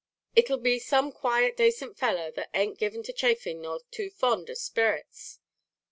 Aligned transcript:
"It'll 0.35 0.57
be 0.57 0.79
some 0.79 1.11
quiet, 1.11 1.55
dacent 1.57 1.95
fellow, 1.95 2.31
that 2.31 2.49
an't 2.55 2.79
given 2.79 3.03
to 3.03 3.13
chaffing 3.13 3.61
nor 3.61 3.81
too 3.91 4.09
fond 4.09 4.49
of 4.49 4.57
sperrits." 4.57 5.37